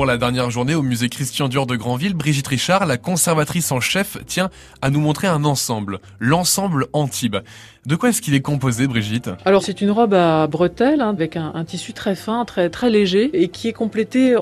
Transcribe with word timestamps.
pour 0.00 0.06
la 0.06 0.16
dernière 0.16 0.50
journée 0.50 0.74
au 0.74 0.80
musée 0.80 1.10
Christian 1.10 1.48
Dior 1.48 1.66
de 1.66 1.76
Granville, 1.76 2.14
Brigitte 2.14 2.46
Richard, 2.46 2.86
la 2.86 2.96
conservatrice 2.96 3.70
en 3.70 3.80
chef, 3.80 4.16
tient 4.24 4.48
à 4.80 4.88
nous 4.88 4.98
montrer 4.98 5.26
un 5.26 5.44
ensemble, 5.44 5.98
l'ensemble 6.20 6.86
Antibes. 6.94 7.36
De 7.86 7.96
quoi 7.96 8.10
est-ce 8.10 8.20
qu'il 8.20 8.34
est 8.34 8.42
composé, 8.42 8.86
Brigitte? 8.86 9.30
Alors 9.46 9.62
c'est 9.62 9.80
une 9.80 9.90
robe 9.90 10.12
à 10.12 10.46
bretelles 10.46 11.00
hein, 11.00 11.08
avec 11.08 11.36
un, 11.36 11.64
tissu 11.64 11.94
très 11.94 12.14
fin, 12.14 12.44
très 12.44 12.68
très 12.68 12.90
léger 12.90 13.30
et 13.32 13.48
qui 13.48 13.68
est 13.68 13.72
complété 13.72 14.36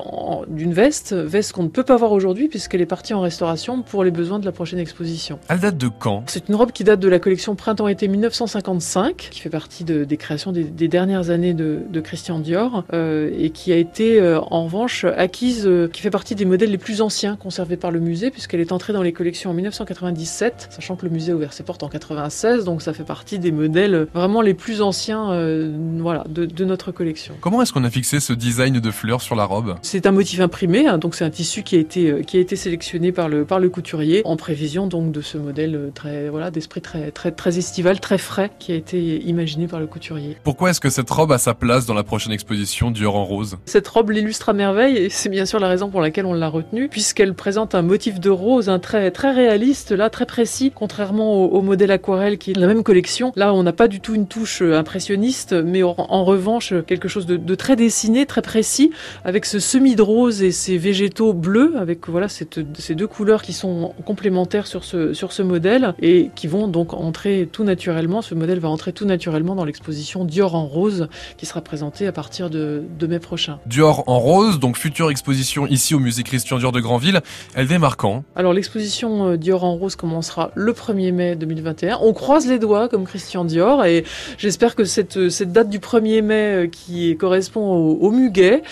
d'une 0.49 0.73
veste, 0.73 1.13
veste 1.13 1.53
qu'on 1.53 1.63
ne 1.63 1.69
peut 1.69 1.83
pas 1.83 1.95
voir 1.95 2.11
aujourd'hui 2.11 2.49
puisqu'elle 2.49 2.81
est 2.81 2.85
partie 2.85 3.13
en 3.13 3.21
restauration 3.21 3.81
pour 3.81 4.03
les 4.03 4.11
besoins 4.11 4.39
de 4.39 4.45
la 4.45 4.51
prochaine 4.51 4.79
exposition. 4.79 5.39
Elle 5.47 5.61
date 5.61 5.77
de 5.77 5.87
quand? 5.87 6.23
C'est 6.27 6.49
une 6.49 6.55
robe 6.55 6.73
qui 6.73 6.83
date 6.83 6.99
de 6.99 7.07
la 7.07 7.19
collection 7.19 7.55
printemps-été 7.55 8.09
1955, 8.09 9.29
qui 9.31 9.39
fait 9.39 9.49
partie 9.49 9.85
de, 9.85 10.03
des 10.03 10.17
créations 10.17 10.51
des, 10.51 10.87
dernières 10.89 11.29
années 11.29 11.53
de, 11.53 12.01
Christian 12.01 12.39
Dior 12.39 12.83
euh, 12.93 13.31
et 13.37 13.51
qui 13.51 13.71
a 13.71 13.77
été 13.77 14.19
euh, 14.19 14.41
en 14.41 14.65
revanche 14.65 15.05
acquise, 15.05 15.48
euh, 15.65 15.87
qui 15.87 16.01
fait 16.01 16.09
partie 16.09 16.35
des 16.35 16.45
modèles 16.45 16.71
les 16.71 16.77
plus 16.77 17.01
anciens 17.01 17.35
conservés 17.35 17.77
par 17.77 17.91
le 17.91 17.99
musée 17.99 18.31
puisqu'elle 18.31 18.59
est 18.59 18.71
entrée 18.71 18.93
dans 18.93 19.01
les 19.01 19.13
collections 19.13 19.49
en 19.49 19.53
1997, 19.53 20.69
sachant 20.71 20.95
que 20.95 21.05
le 21.05 21.11
musée 21.11 21.31
a 21.31 21.35
ouvert 21.35 21.53
ses 21.53 21.63
portes 21.63 21.83
en 21.83 21.89
96, 21.89 22.65
donc 22.65 22.81
ça 22.81 22.93
fait 22.93 23.03
partie 23.03 23.39
des 23.39 23.51
modèles 23.51 24.07
vraiment 24.13 24.41
les 24.41 24.53
plus 24.53 24.81
anciens 24.81 25.31
euh, 25.31 25.71
voilà, 25.99 26.23
de, 26.29 26.65
notre 26.65 26.91
collection. 26.91 27.35
Comment 27.41 27.61
est-ce 27.61 27.73
qu'on 27.73 27.83
a 27.83 27.89
fixé 27.89 28.19
ce 28.19 28.33
design 28.33 28.79
de 28.79 28.91
fleurs 28.91 29.21
sur 29.21 29.35
la 29.35 29.45
robe? 29.45 29.75
C'est 29.81 30.05
un 30.05 30.11
motif 30.11 30.39
imprimé, 30.39 30.87
hein, 30.87 30.97
donc 30.97 31.15
c'est 31.15 31.25
un 31.25 31.29
tissu 31.29 31.63
qui 31.63 31.75
a 31.75 31.79
été 31.79 32.11
euh, 32.11 32.21
qui 32.21 32.37
a 32.37 32.39
été 32.39 32.55
sélectionné 32.55 33.11
par 33.11 33.29
le 33.29 33.45
par 33.45 33.59
le 33.59 33.69
couturier 33.69 34.21
en 34.25 34.35
prévision 34.35 34.87
donc 34.87 35.11
de 35.11 35.21
ce 35.21 35.37
modèle 35.37 35.91
très 35.95 36.29
voilà 36.29 36.51
d'esprit 36.51 36.81
très 36.81 37.11
très 37.11 37.31
très 37.31 37.57
estival, 37.57 37.99
très 37.99 38.17
frais 38.17 38.51
qui 38.59 38.71
a 38.71 38.75
été 38.75 39.19
imaginé 39.25 39.67
par 39.67 39.79
le 39.79 39.87
couturier. 39.87 40.37
Pourquoi 40.43 40.69
est-ce 40.69 40.79
que 40.79 40.89
cette 40.89 41.09
robe 41.09 41.31
a 41.31 41.37
sa 41.37 41.53
place 41.53 41.85
dans 41.85 41.93
la 41.93 42.03
prochaine 42.03 42.33
exposition 42.33 42.91
Dior 42.91 43.15
en 43.15 43.25
rose? 43.25 43.57
Cette 43.65 43.87
robe 43.87 44.11
l'illustre 44.11 44.49
à 44.49 44.53
merveille 44.53 44.97
et 44.97 45.09
c'est 45.09 45.29
bien 45.29 45.38
sûr 45.45 45.59
la 45.59 45.67
raison 45.67 45.89
pour 45.89 46.01
laquelle 46.01 46.25
on 46.25 46.33
l'a 46.33 46.49
retenue 46.49 46.89
puisqu'elle 46.89 47.33
présente 47.33 47.75
un 47.75 47.81
motif 47.81 48.19
de 48.19 48.29
rose 48.29 48.69
un 48.69 48.79
très 48.79 49.11
très 49.11 49.31
réaliste 49.31 49.91
là 49.91 50.09
très 50.09 50.25
précis 50.25 50.71
contrairement 50.73 51.45
au 51.45 51.61
modèle 51.61 51.91
aquarelle 51.91 52.37
qui 52.37 52.51
est 52.51 52.57
la 52.57 52.67
même 52.67 52.83
collection 52.83 52.99
Là, 53.35 53.53
on 53.53 53.63
n'a 53.63 53.73
pas 53.73 53.87
du 53.87 53.99
tout 53.99 54.15
une 54.15 54.27
touche 54.27 54.61
euh, 54.61 54.77
impressionniste, 54.77 55.53
mais 55.53 55.83
en, 55.83 56.23
revanche, 56.23 56.73
quelque 56.85 57.07
chose 57.07 57.25
de, 57.25 57.55
très 57.55 57.75
dessiné, 57.75 58.25
très 58.25 58.41
précis, 58.41 58.91
avec 59.23 59.45
ce 59.45 59.59
semi 59.59 59.95
de 59.95 60.01
rose 60.01 60.43
et 60.43 60.51
ces 60.51 60.77
végétaux 60.77 61.33
bleus, 61.33 61.73
avec 61.77 62.07
voilà 62.07 62.27
ces 62.27 62.95
deux 62.95 63.07
couleurs 63.07 63.41
qui 63.41 63.53
sont 63.53 63.93
complémentaires 64.05 64.67
sur 64.67 64.83
ce, 64.83 65.41
modèle 65.41 65.93
et 66.01 66.29
qui 66.35 66.47
vont 66.47 66.67
donc 66.67 66.93
entrer 66.93 67.47
tout 67.51 67.63
naturellement. 67.63 68.21
Ce 68.21 68.35
modèle 68.35 68.59
va 68.59 68.69
entrer 68.69 68.91
tout 68.91 69.05
naturellement 69.05 69.55
dans 69.55 69.65
l'exposition 69.65 70.25
Dior 70.25 70.55
en 70.55 70.65
rose 70.65 71.07
qui 71.37 71.45
sera 71.45 71.61
présentée 71.61 72.07
à 72.07 72.11
partir 72.11 72.49
de, 72.49 72.83
mai 73.07 73.19
prochain. 73.19 73.59
Dior 73.65 74.03
en 74.07 74.19
rose, 74.19 74.59
donc 74.59 74.77
future 74.77 75.09
exposition 75.19 75.67
ici 75.67 75.93
au 75.93 75.99
musée 75.99 76.23
Christian 76.23 76.59
Dior 76.59 76.71
de 76.71 76.79
Granville. 76.79 77.19
Elle 77.53 77.67
démarre 77.67 77.97
quand 77.97 78.23
Alors 78.37 78.53
l'exposition 78.53 79.31
euh, 79.31 79.37
Dior 79.37 79.65
en 79.65 79.75
rose 79.75 79.97
commencera 79.97 80.51
le 80.55 80.71
1er 80.71 81.11
mai 81.11 81.35
2021. 81.35 81.99
On 82.01 82.13
croise 82.13 82.47
les 82.47 82.57
doigts 82.57 82.87
comme 82.87 83.03
Christian 83.03 83.43
Dior. 83.43 83.83
Et 83.83 84.05
j'espère 84.37 84.75
que 84.75 84.85
cette, 84.85 85.29
cette 85.29 85.51
date 85.51 85.69
du 85.69 85.79
1er 85.79 86.21
mai 86.21 86.35
euh, 86.35 86.67
qui 86.67 87.17
correspond 87.17 87.59
au, 87.59 88.11
muguet, 88.11 88.63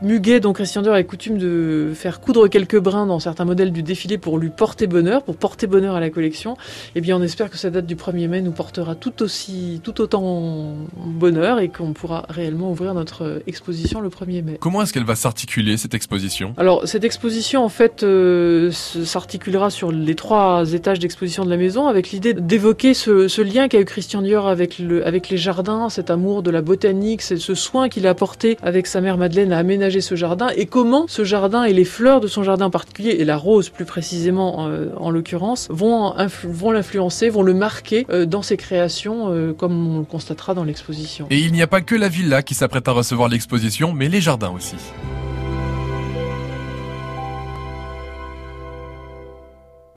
muguet 0.00 0.38
dont 0.38 0.52
Christian 0.52 0.82
Dior 0.82 0.94
a 0.94 1.02
coutume 1.02 1.38
de 1.38 1.90
faire 1.92 2.20
coudre 2.20 2.46
quelques 2.46 2.78
brins 2.78 3.06
dans 3.06 3.18
certains 3.18 3.44
modèles 3.44 3.72
du 3.72 3.82
défilé 3.82 4.16
pour 4.16 4.38
lui 4.38 4.50
porter 4.50 4.86
bonheur, 4.86 5.24
pour 5.24 5.36
porter 5.36 5.66
bonheur 5.66 5.96
à 5.96 6.00
la 6.00 6.10
collection, 6.10 6.56
eh 6.94 7.00
bien 7.00 7.16
on 7.16 7.22
espère 7.22 7.50
que 7.50 7.58
cette 7.58 7.72
date 7.72 7.86
du 7.86 7.96
1er 7.96 8.28
mai 8.28 8.42
nous 8.42 8.52
portera 8.52 8.94
tout 8.94 9.22
aussi, 9.22 9.80
tout 9.82 10.00
autant 10.00 10.76
bonheur 10.96 11.58
et 11.58 11.68
qu'on 11.68 11.94
pourra 11.94 12.26
réellement 12.28 12.70
ouvrir 12.70 12.94
notre 12.94 13.42
exposition 13.48 14.00
le 14.00 14.08
1er 14.08 14.44
mai. 14.44 14.56
Comment 14.60 14.82
est-ce 14.82 14.92
qu'elle 14.92 15.04
va 15.04 15.16
s'articuler 15.16 15.76
cette 15.76 15.95
exposition 15.96 16.54
Alors 16.56 16.86
cette 16.86 17.02
exposition 17.02 17.64
en 17.64 17.68
fait 17.68 18.04
euh, 18.04 18.70
s'articulera 18.70 19.70
sur 19.70 19.90
les 19.90 20.14
trois 20.14 20.72
étages 20.72 21.00
d'exposition 21.00 21.44
de 21.44 21.50
la 21.50 21.56
maison 21.56 21.88
avec 21.88 22.10
l'idée 22.10 22.34
d'évoquer 22.34 22.94
ce, 22.94 23.26
ce 23.26 23.42
lien 23.42 23.66
qu'a 23.66 23.82
Christian 23.84 24.22
Dior 24.22 24.46
avec, 24.46 24.78
le, 24.78 25.06
avec 25.06 25.28
les 25.28 25.36
jardins, 25.36 25.88
cet 25.88 26.10
amour 26.10 26.42
de 26.42 26.50
la 26.50 26.62
botanique, 26.62 27.22
ce 27.22 27.54
soin 27.54 27.88
qu'il 27.88 28.06
a 28.06 28.10
apporté 28.10 28.56
avec 28.62 28.86
sa 28.86 29.00
mère 29.00 29.18
Madeleine 29.18 29.52
à 29.52 29.58
aménager 29.58 30.00
ce 30.00 30.14
jardin 30.14 30.48
et 30.56 30.66
comment 30.66 31.06
ce 31.08 31.24
jardin 31.24 31.64
et 31.64 31.72
les 31.72 31.84
fleurs 31.84 32.20
de 32.20 32.28
son 32.28 32.42
jardin 32.42 32.66
en 32.66 32.70
particulier 32.70 33.16
et 33.18 33.24
la 33.24 33.36
rose 33.36 33.70
plus 33.70 33.84
précisément 33.84 34.66
euh, 34.68 34.90
en 34.96 35.10
l'occurrence 35.10 35.68
vont, 35.70 36.14
vont 36.44 36.70
l'influencer, 36.70 37.28
vont 37.28 37.42
le 37.42 37.54
marquer 37.54 38.06
euh, 38.10 38.26
dans 38.26 38.42
ses 38.42 38.56
créations 38.56 39.32
euh, 39.32 39.52
comme 39.52 39.96
on 39.96 39.98
le 40.00 40.04
constatera 40.04 40.54
dans 40.54 40.64
l'exposition. 40.64 41.26
Et 41.30 41.38
il 41.38 41.52
n'y 41.52 41.62
a 41.62 41.66
pas 41.66 41.80
que 41.80 41.94
la 41.94 42.08
villa 42.08 42.42
qui 42.42 42.54
s'apprête 42.54 42.86
à 42.88 42.92
recevoir 42.92 43.28
l'exposition 43.28 43.92
mais 43.92 44.08
les 44.08 44.20
jardins 44.20 44.52
aussi. 44.54 44.76